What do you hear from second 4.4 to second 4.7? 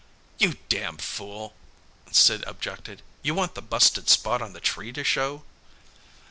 on the